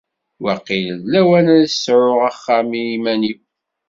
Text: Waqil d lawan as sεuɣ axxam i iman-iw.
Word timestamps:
Waqil 0.43 0.87
d 1.03 1.05
lawan 1.11 1.47
as 1.57 1.71
sεuɣ 1.83 2.19
axxam 2.29 2.69
i 2.81 2.83
iman-iw. 2.95 3.39